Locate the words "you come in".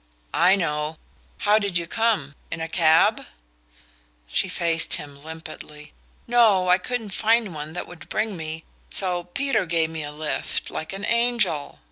1.77-2.59